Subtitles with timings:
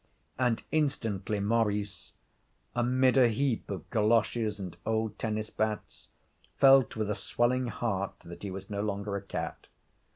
[0.39, 2.13] And instantly Maurice,
[2.73, 6.07] amid a heap of goloshes and old tennis bats,
[6.57, 9.67] felt with a swelling heart that he was no longer a cat.